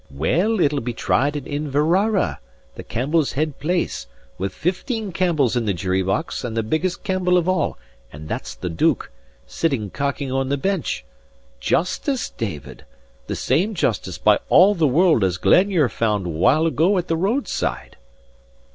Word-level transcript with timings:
Well, 0.09 0.59
it'll 0.59 0.81
be 0.81 0.95
tried 0.95 1.35
in 1.35 1.45
Inverara, 1.45 2.39
the 2.73 2.81
Campbells' 2.81 3.33
head 3.33 3.59
place; 3.59 4.07
with 4.39 4.51
fifteen 4.51 5.11
Campbells 5.11 5.55
in 5.55 5.65
the 5.65 5.75
jury 5.75 6.01
box 6.01 6.43
and 6.43 6.57
the 6.57 6.63
biggest 6.63 7.03
Campbell 7.03 7.37
of 7.37 7.47
all 7.47 7.77
(and 8.11 8.27
that's 8.27 8.55
the 8.55 8.67
Duke) 8.67 9.11
sitting 9.45 9.91
cocking 9.91 10.31
on 10.31 10.49
the 10.49 10.57
bench. 10.57 11.05
Justice, 11.59 12.31
David? 12.31 12.83
The 13.27 13.35
same 13.35 13.75
justice, 13.75 14.17
by 14.17 14.39
all 14.49 14.73
the 14.73 14.87
world, 14.87 15.23
as 15.23 15.37
Glenure 15.37 15.87
found 15.87 16.25
awhile 16.25 16.65
ago 16.65 16.97
at 16.97 17.07
the 17.07 17.15
roadside." 17.15 17.95